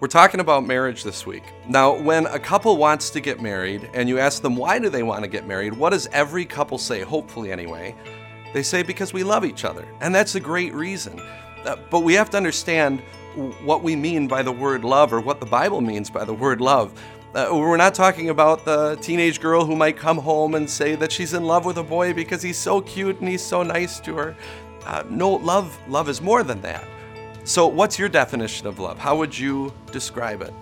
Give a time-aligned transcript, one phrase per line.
[0.00, 1.42] We're talking about marriage this week.
[1.66, 5.02] Now, when a couple wants to get married and you ask them why do they
[5.02, 7.96] want to get married, what does every couple say, hopefully anyway?
[8.54, 9.88] They say because we love each other.
[10.00, 11.20] And that's a great reason.
[11.64, 13.00] Uh, but we have to understand
[13.64, 16.60] what we mean by the word love or what the Bible means by the word
[16.60, 16.92] love.
[17.34, 21.10] Uh, we're not talking about the teenage girl who might come home and say that
[21.10, 24.14] she's in love with a boy because he's so cute and he's so nice to
[24.14, 24.36] her.
[24.86, 26.86] Uh, no, love love is more than that.
[27.48, 28.98] So, what's your definition of love?
[28.98, 30.52] How would you describe it?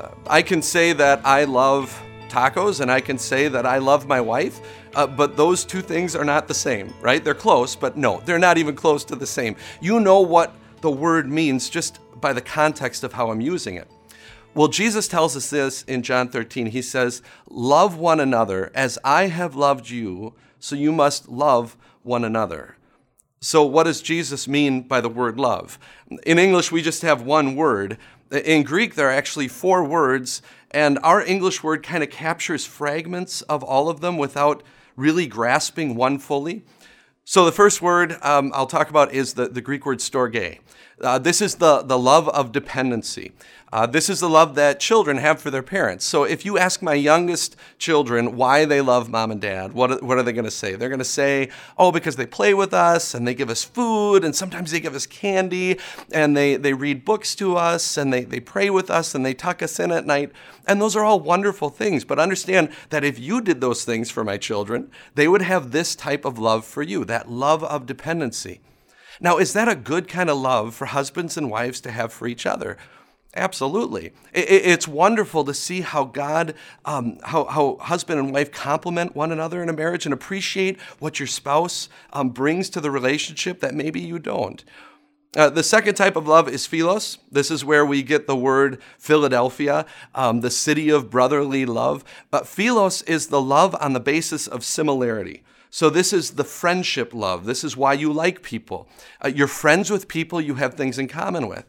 [0.00, 4.06] Uh, I can say that I love tacos and I can say that I love
[4.06, 4.60] my wife,
[4.94, 7.24] uh, but those two things are not the same, right?
[7.24, 9.56] They're close, but no, they're not even close to the same.
[9.80, 13.90] You know what the word means just by the context of how I'm using it.
[14.54, 16.66] Well, Jesus tells us this in John 13.
[16.66, 22.24] He says, Love one another as I have loved you, so you must love one
[22.24, 22.76] another.
[23.42, 25.78] So, what does Jesus mean by the word love?
[26.26, 27.96] In English, we just have one word.
[28.30, 33.40] In Greek, there are actually four words, and our English word kind of captures fragments
[33.42, 34.62] of all of them without
[34.94, 36.64] really grasping one fully.
[37.30, 40.58] So, the first word um, I'll talk about is the, the Greek word storge.
[41.00, 43.30] Uh, this is the, the love of dependency.
[43.72, 46.04] Uh, this is the love that children have for their parents.
[46.04, 50.18] So if you ask my youngest children why they love mom and dad, what, what
[50.18, 50.74] are they going to say?
[50.74, 54.24] They're going to say, oh, because they play with us and they give us food
[54.24, 55.78] and sometimes they give us candy
[56.12, 59.34] and they, they read books to us and they, they pray with us and they
[59.34, 60.32] tuck us in at night.
[60.66, 62.04] And those are all wonderful things.
[62.04, 65.94] But understand that if you did those things for my children, they would have this
[65.94, 68.60] type of love for you, that love of dependency.
[69.20, 72.26] Now, is that a good kind of love for husbands and wives to have for
[72.26, 72.78] each other?
[73.36, 74.12] Absolutely.
[74.32, 76.54] It's wonderful to see how God,
[76.84, 81.20] um, how, how husband and wife complement one another in a marriage and appreciate what
[81.20, 84.64] your spouse um, brings to the relationship that maybe you don't.
[85.36, 87.18] Uh, the second type of love is philos.
[87.30, 92.02] This is where we get the word Philadelphia, um, the city of brotherly love.
[92.32, 95.44] But philos is the love on the basis of similarity.
[95.70, 97.46] So, this is the friendship love.
[97.46, 98.88] This is why you like people.
[99.24, 101.64] Uh, you're friends with people you have things in common with.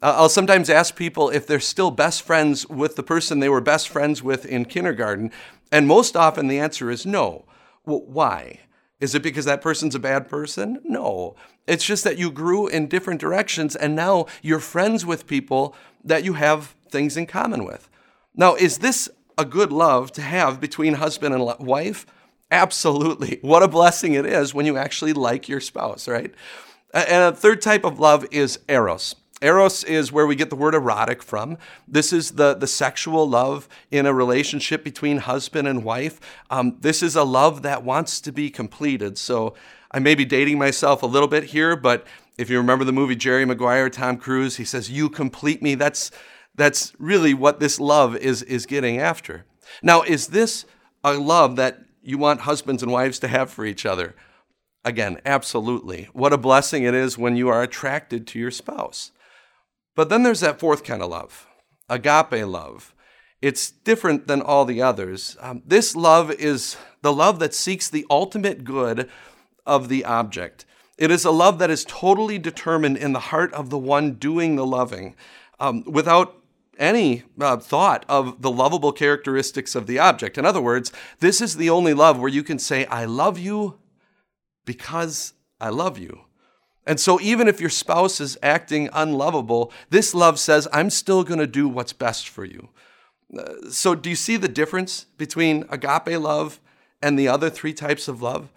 [0.00, 3.60] Uh, I'll sometimes ask people if they're still best friends with the person they were
[3.60, 5.30] best friends with in kindergarten,
[5.70, 7.44] and most often the answer is no.
[7.84, 8.60] Well, why?
[9.00, 10.80] Is it because that person's a bad person?
[10.84, 11.34] No.
[11.66, 15.74] It's just that you grew in different directions and now you're friends with people
[16.04, 17.90] that you have things in common with.
[18.34, 22.06] Now, is this a good love to have between husband and wife?
[22.52, 23.38] Absolutely.
[23.40, 26.32] What a blessing it is when you actually like your spouse, right?
[26.92, 29.16] And a third type of love is eros.
[29.40, 31.56] Eros is where we get the word erotic from.
[31.88, 36.20] This is the, the sexual love in a relationship between husband and wife.
[36.50, 39.16] Um, this is a love that wants to be completed.
[39.16, 39.54] So
[39.90, 43.16] I may be dating myself a little bit here, but if you remember the movie
[43.16, 45.74] Jerry Maguire, Tom Cruise, he says, You complete me.
[45.74, 46.10] That's,
[46.54, 49.46] that's really what this love is, is getting after.
[49.82, 50.66] Now, is this
[51.02, 54.14] a love that you want husbands and wives to have for each other?
[54.84, 56.08] Again, absolutely.
[56.12, 59.12] What a blessing it is when you are attracted to your spouse.
[59.94, 61.46] But then there's that fourth kind of love,
[61.88, 62.94] agape love.
[63.40, 65.36] It's different than all the others.
[65.40, 69.10] Um, this love is the love that seeks the ultimate good
[69.66, 70.64] of the object.
[70.98, 74.56] It is a love that is totally determined in the heart of the one doing
[74.56, 75.16] the loving,
[75.58, 76.41] um, without
[76.78, 80.38] any uh, thought of the lovable characteristics of the object.
[80.38, 83.78] In other words, this is the only love where you can say, I love you
[84.64, 86.22] because I love you.
[86.84, 91.38] And so, even if your spouse is acting unlovable, this love says, I'm still going
[91.38, 92.70] to do what's best for you.
[93.36, 96.60] Uh, so, do you see the difference between agape love
[97.00, 98.50] and the other three types of love?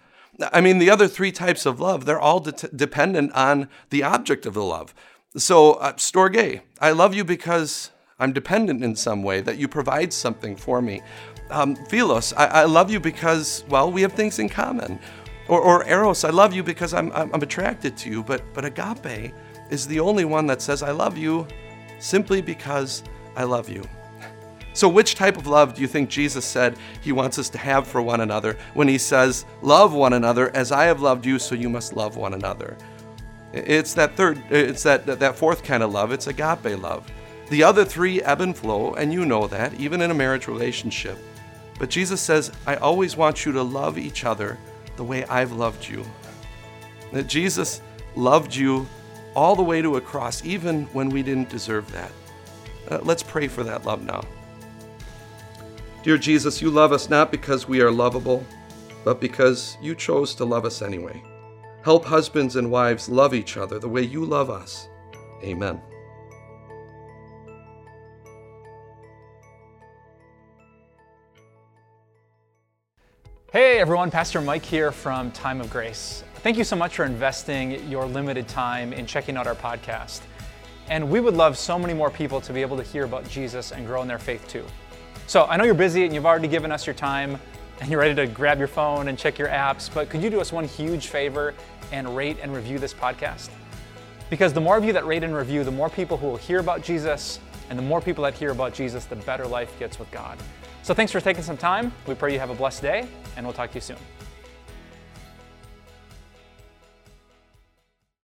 [0.52, 4.44] I mean, the other three types of love, they're all de- dependent on the object
[4.44, 4.92] of the love.
[5.36, 10.10] So, uh, storge, I love you because I'm dependent in some way, that you provide
[10.10, 11.02] something for me.
[11.50, 14.98] Um, philos, I-, I love you because, well, we have things in common.
[15.48, 18.22] Or, or Eros, I love you because I'm, I'm, I'm attracted to you.
[18.22, 19.34] But, but agape
[19.70, 21.46] is the only one that says, I love you
[21.98, 23.02] simply because
[23.36, 23.82] I love you.
[24.72, 27.86] So, which type of love do you think Jesus said he wants us to have
[27.86, 31.54] for one another when he says, Love one another as I have loved you, so
[31.54, 32.76] you must love one another?
[33.54, 37.10] It's that third, it's that, that fourth kind of love, it's agape love.
[37.48, 41.18] The other three ebb and flow, and you know that, even in a marriage relationship.
[41.78, 44.58] But Jesus says, I always want you to love each other
[44.96, 46.04] the way I've loved you.
[47.12, 47.82] That Jesus
[48.16, 48.86] loved you
[49.34, 52.10] all the way to a cross, even when we didn't deserve that.
[52.90, 54.22] Uh, let's pray for that love now.
[56.02, 58.44] Dear Jesus, you love us not because we are lovable,
[59.04, 61.22] but because you chose to love us anyway.
[61.84, 64.88] Help husbands and wives love each other the way you love us.
[65.44, 65.80] Amen.
[73.56, 76.22] Hey everyone, Pastor Mike here from Time of Grace.
[76.42, 80.20] Thank you so much for investing your limited time in checking out our podcast.
[80.90, 83.72] And we would love so many more people to be able to hear about Jesus
[83.72, 84.62] and grow in their faith too.
[85.26, 87.40] So I know you're busy and you've already given us your time
[87.80, 90.38] and you're ready to grab your phone and check your apps, but could you do
[90.38, 91.54] us one huge favor
[91.92, 93.48] and rate and review this podcast?
[94.28, 96.58] Because the more of you that rate and review, the more people who will hear
[96.58, 100.10] about Jesus, and the more people that hear about Jesus, the better life gets with
[100.10, 100.36] God.
[100.86, 101.92] So thanks for taking some time.
[102.06, 103.96] We pray you have a blessed day, and we'll talk to you soon.